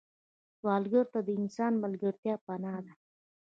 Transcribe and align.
سوالګر 0.57 1.05
ته 1.13 1.19
د 1.23 1.29
انسان 1.39 1.73
ملګرتیا 1.83 2.35
پناه 2.45 2.79
ده 2.85 2.93